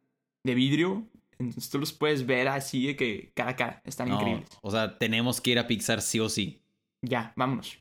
[0.43, 1.07] de vidrio.
[1.39, 3.81] Entonces tú los puedes ver así de que cara a cara.
[3.85, 4.49] Están No, increíbles.
[4.61, 6.61] o sea, tenemos que ir a Pixar sí o sí.
[7.01, 7.77] Ya, vámonos.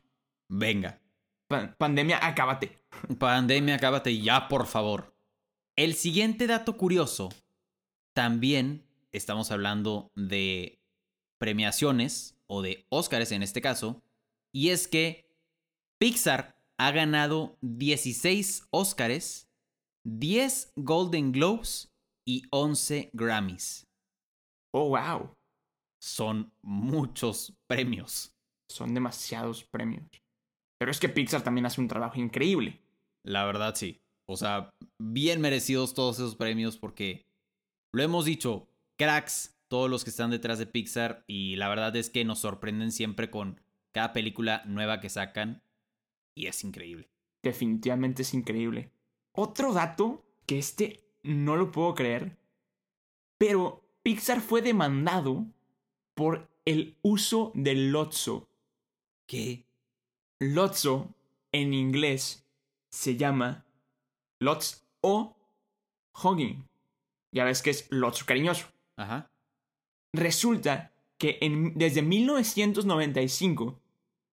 [0.47, 0.99] Venga.
[1.47, 2.79] Pa- pandemia, acábate.
[3.19, 5.13] Pandemia, acábate ya, por favor.
[5.75, 7.29] El siguiente dato curioso,
[8.13, 10.79] también estamos hablando de
[11.37, 14.01] premiaciones, o de Óscares en este caso,
[14.51, 15.29] y es que
[15.99, 19.47] Pixar ha ganado 16 Óscares,
[20.05, 21.89] 10 Golden Globes
[22.25, 23.85] y 11 Grammys.
[24.73, 25.33] Oh, wow.
[26.01, 28.31] Son muchos premios.
[28.71, 30.05] Son demasiados premios.
[30.79, 32.79] Pero es que Pixar también hace un trabajo increíble.
[33.25, 33.99] La verdad sí.
[34.25, 34.69] O sea,
[35.01, 37.25] bien merecidos todos esos premios porque
[37.93, 42.09] lo hemos dicho, cracks, todos los que están detrás de Pixar y la verdad es
[42.09, 43.59] que nos sorprenden siempre con
[43.93, 45.61] cada película nueva que sacan
[46.35, 47.09] y es increíble.
[47.43, 48.91] Definitivamente es increíble.
[49.33, 52.37] Otro dato que este no lo puedo creer,
[53.37, 55.45] pero Pixar fue demandado
[56.15, 58.47] por el uso del lotso.
[59.27, 59.65] ¿Qué?
[60.39, 61.13] Lotso
[61.51, 62.45] en inglés
[62.91, 63.65] se llama
[64.41, 65.35] lots o
[66.23, 66.65] hugging.
[67.33, 68.67] Ya ves que es lotso cariñoso.
[68.97, 69.29] Ajá.
[70.13, 73.79] Resulta que en- desde 1995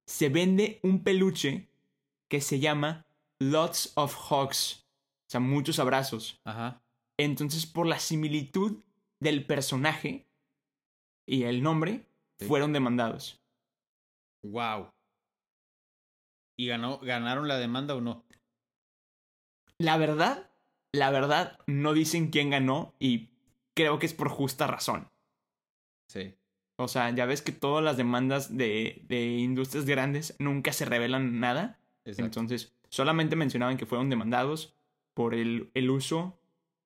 [0.06, 1.68] se vende un peluche
[2.28, 3.06] que se llama
[3.40, 4.86] Lots of Hugs.
[5.28, 6.40] O sea, muchos abrazos.
[6.44, 6.82] Ajá.
[7.18, 8.82] Entonces, por la similitud
[9.20, 10.26] del personaje
[11.26, 12.06] y el nombre,
[12.38, 12.44] Sí.
[12.46, 13.40] fueron demandados.
[14.44, 14.92] Wow.
[16.58, 18.24] ¿Y ganó, ganaron la demanda o no?
[19.78, 20.50] La verdad,
[20.92, 23.30] la verdad, no dicen quién ganó y
[23.74, 25.10] creo que es por justa razón.
[26.10, 26.34] Sí.
[26.78, 31.40] O sea, ya ves que todas las demandas de, de industrias grandes nunca se revelan
[31.40, 31.78] nada.
[32.06, 32.40] Exacto.
[32.40, 34.74] Entonces, solamente mencionaban que fueron demandados
[35.14, 36.38] por el, el uso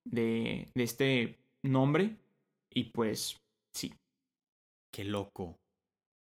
[0.04, 2.16] de, de este nombre.
[2.72, 3.40] Y pues,
[3.74, 3.94] sí.
[4.92, 5.58] Qué loco.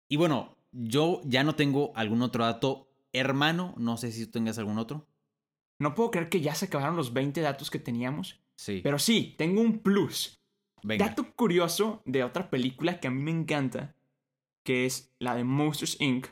[0.10, 2.88] Y bueno, yo ya no tengo algún otro dato.
[3.14, 5.08] Hermano, no sé si tú tengas algún otro.
[5.80, 8.40] No puedo creer que ya se acabaron los 20 datos que teníamos.
[8.58, 8.82] Sí.
[8.84, 10.40] Pero sí, tengo un plus.
[10.84, 11.08] Venga.
[11.08, 13.96] Dato curioso de otra película que a mí me encanta,
[14.64, 16.28] que es la de Monsters Inc.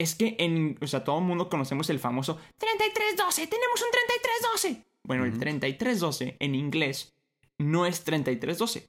[0.00, 4.84] Es que en, o sea, todo el mundo conocemos el famoso 3312, tenemos un 3312.
[5.04, 5.40] Bueno, el Ujú.
[5.40, 7.14] 3312 en inglés
[7.58, 8.88] no es 3312,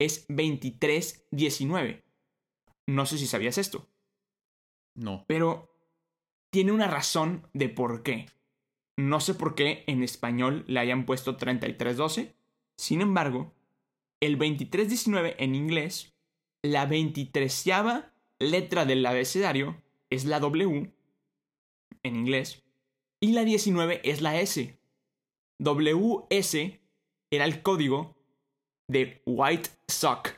[0.00, 2.02] es 2319.
[2.88, 3.86] No sé si sabías esto,
[4.96, 5.24] No.
[5.28, 5.70] pero
[6.50, 8.26] tiene una razón de por qué.
[8.96, 12.34] No sé por qué en español le hayan puesto 3312.
[12.76, 13.52] Sin embargo,
[14.20, 16.14] el 2319 en inglés,
[16.62, 17.64] la 23
[18.40, 19.80] letra del abecedario
[20.10, 20.92] es la W
[22.02, 22.64] en inglés
[23.20, 24.78] y la 19 es la S.
[25.60, 26.80] WS
[27.30, 28.16] era el código
[28.88, 30.34] de White Sock,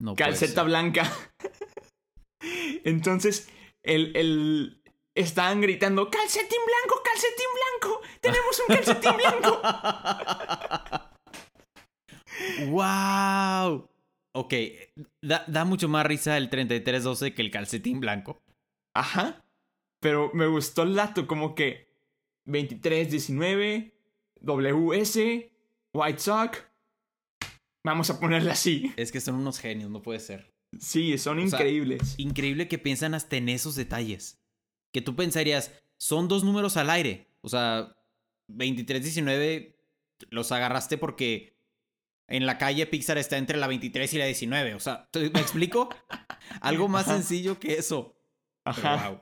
[0.00, 1.10] No calceta blanca.
[2.84, 3.50] Entonces,
[3.82, 4.82] el, el,
[5.14, 7.46] estaban gritando, calcetín blanco, calcetín
[7.80, 9.60] blanco, tenemos un calcetín blanco.
[12.68, 13.90] ¡Wow!
[14.34, 14.54] Ok,
[15.22, 18.40] da, da mucho más risa el 3312 que el calcetín blanco.
[18.98, 19.44] Ajá.
[20.00, 21.88] Pero me gustó el dato, como que
[22.46, 23.94] 2319,
[24.40, 25.50] WS,
[25.92, 26.56] White Sock.
[27.84, 28.92] Vamos a ponerle así.
[28.96, 30.52] Es que son unos genios, no puede ser.
[30.78, 32.14] Sí, son O sea, increíbles.
[32.18, 34.38] Increíble que piensan hasta en esos detalles.
[34.92, 37.28] Que tú pensarías, son dos números al aire.
[37.40, 37.96] O sea,
[38.48, 39.76] 2319
[40.30, 41.56] los agarraste porque
[42.28, 44.74] en la calle Pixar está entre la 23 y la 19.
[44.74, 45.88] O sea, ¿te- ¿me explico?
[46.60, 47.14] Algo más Ajá.
[47.16, 48.14] sencillo que eso.
[48.70, 49.08] Ajá.
[49.10, 49.20] wow.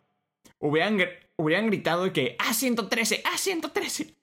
[0.59, 0.99] Hubieran,
[1.36, 4.14] hubieran gritado que A113, A113.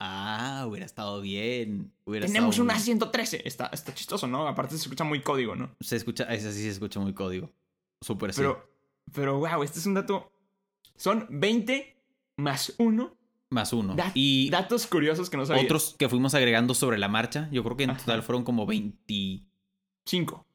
[0.00, 1.92] Ah, hubiera estado bien.
[2.04, 3.42] Hubiera Tenemos estado un muy- A113.
[3.44, 4.48] Está, está chistoso, ¿no?
[4.48, 5.76] Aparte se escucha muy código, ¿no?
[5.80, 7.50] Se escucha, ese sí se escucha muy código.
[8.00, 8.40] Súper sí.
[8.40, 8.68] Pero,
[9.12, 10.32] pero wow, este es un dato.
[10.96, 11.96] Son 20
[12.36, 13.16] más 1
[13.50, 13.94] Más uno.
[13.94, 15.62] Dat- y datos curiosos que no sabía.
[15.62, 17.48] otros que fuimos agregando sobre la marcha.
[17.52, 18.00] Yo creo que en Ajá.
[18.00, 19.42] total fueron como 20.
[20.06, 20.46] 5.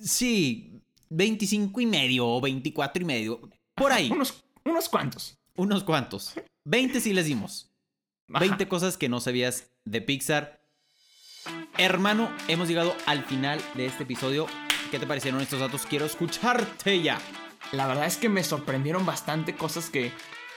[0.00, 0.75] Sí,
[1.10, 3.40] 25 y medio o 24 y medio.
[3.74, 4.10] Por ahí.
[4.10, 5.38] Unos, unos cuantos.
[5.56, 6.34] Unos cuantos.
[6.64, 7.70] 20 sí les dimos.
[8.28, 8.40] Ajá.
[8.40, 10.60] 20 cosas que no sabías de Pixar.
[11.78, 14.46] Hermano, hemos llegado al final de este episodio.
[14.90, 15.86] ¿Qué te parecieron estos datos?
[15.86, 17.20] Quiero escucharte ya.
[17.72, 20.12] La verdad es que me sorprendieron bastante cosas que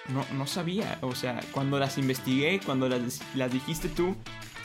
[0.07, 0.99] no, no sabía.
[1.01, 4.15] O sea, cuando las investigué, cuando las, las dijiste tú,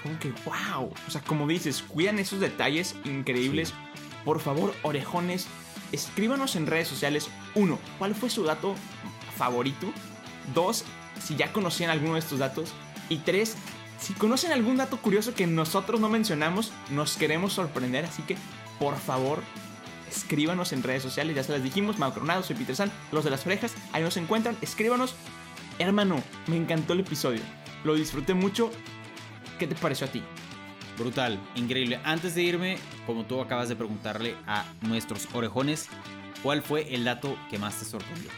[0.02, 0.92] como que wow.
[1.06, 3.68] O sea, como dices, cuidan esos detalles increíbles.
[3.68, 3.74] Sí.
[4.24, 5.46] Por favor, orejones,
[5.94, 7.28] escríbanos en redes sociales.
[7.54, 8.74] Uno, ¿cuál fue su dato
[9.36, 9.92] favorito?
[10.54, 10.84] Dos,
[11.22, 12.72] si ya conocían alguno de estos datos.
[13.08, 13.56] Y tres,
[13.98, 18.04] si conocen algún dato curioso que nosotros no mencionamos, nos queremos sorprender.
[18.04, 18.36] Así que,
[18.78, 19.42] por favor,
[20.10, 21.36] escríbanos en redes sociales.
[21.36, 23.72] Ya se las dijimos, Mau Coronado, soy Peter San, los de las orejas.
[23.92, 24.56] Ahí nos encuentran.
[24.60, 25.14] Escríbanos.
[25.78, 27.40] Hermano, me encantó el episodio.
[27.84, 28.70] Lo disfruté mucho.
[29.58, 30.22] ¿Qué te pareció a ti?
[30.98, 32.00] Brutal, increíble.
[32.04, 35.88] Antes de irme, como tú acabas de preguntarle a nuestros orejones,
[36.42, 38.30] ¿cuál fue el dato que más te sorprendió?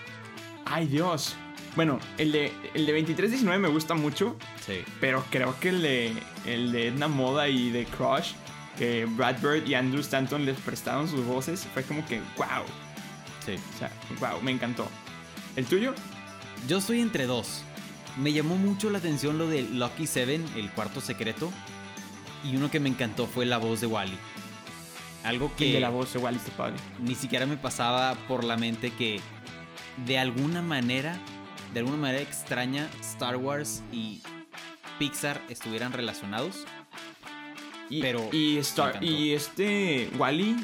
[0.65, 1.37] Ay, Dios.
[1.77, 4.37] Bueno, el de, el de 2319 me gusta mucho.
[4.65, 4.83] Sí.
[5.01, 6.13] Pero creo que el de,
[6.47, 8.33] el de Edna Moda y de Crush,
[8.79, 12.65] que Brad Bird y Andrew Stanton les prestaron sus voces, fue como que wow.
[13.45, 13.57] Sí.
[13.75, 14.89] O sea, wow, me encantó.
[15.55, 15.95] ¿El tuyo?
[16.67, 17.63] Yo estoy entre dos.
[18.17, 21.53] Me llamó mucho la atención lo de Lucky Seven, el cuarto secreto.
[22.45, 24.17] Y uno que me encantó fue la voz de Wally.
[25.25, 28.57] Algo El que de la voz de Wally está ni siquiera me pasaba por la
[28.57, 29.21] mente que
[30.07, 31.19] de alguna manera,
[31.73, 34.23] de alguna manera extraña, Star Wars y
[34.99, 36.65] Pixar estuvieran relacionados.
[37.89, 40.57] Y, Pero y, Star, y este Wally,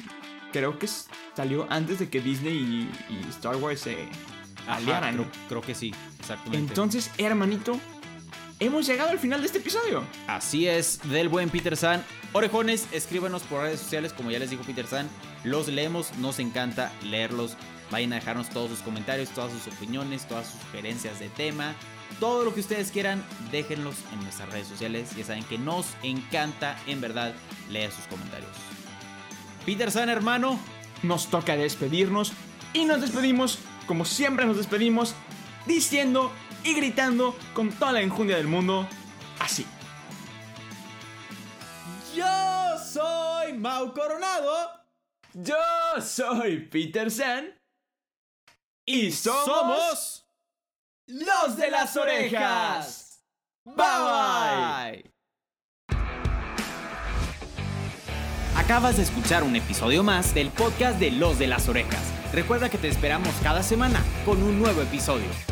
[0.52, 0.88] creo que
[1.36, 3.96] salió antes de que Disney y, y Star Wars se
[4.66, 5.14] Ajá, aliaran.
[5.14, 6.58] creo, creo que sí, exactamente.
[6.58, 7.78] Entonces, hermanito,
[8.66, 10.04] hemos llegado al final de este episodio.
[10.26, 12.04] Así es, del buen Peter San.
[12.32, 15.08] Orejones, escríbanos por redes sociales, como ya les dijo Peter San.
[15.44, 17.56] Los leemos, nos encanta leerlos.
[17.90, 21.74] Vayan a dejarnos todos sus comentarios, todas sus opiniones, todas sus sugerencias de tema.
[22.20, 25.14] Todo lo que ustedes quieran, déjenlos en nuestras redes sociales.
[25.16, 27.34] Ya saben que nos encanta, en verdad,
[27.70, 28.52] leer sus comentarios.
[29.66, 30.58] Peter San, hermano,
[31.02, 32.32] nos toca despedirnos
[32.72, 35.14] y nos despedimos como siempre nos despedimos,
[35.66, 36.32] diciendo
[36.64, 38.88] y gritando con toda la enjundia del mundo,
[39.38, 39.66] así.
[42.14, 44.82] Yo soy Mau Coronado.
[45.34, 45.56] Yo
[46.00, 47.58] soy Peter San
[48.84, 50.26] y somos, Somos
[51.06, 53.24] los de las orejas.
[53.64, 55.12] Bye bye.
[58.56, 62.12] Acabas de escuchar un episodio más del podcast de Los de las Orejas.
[62.32, 65.51] Recuerda que te esperamos cada semana con un nuevo episodio.